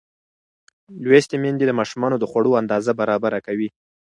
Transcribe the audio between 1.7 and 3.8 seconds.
ماشومانو د خوړو اندازه برابره کوي.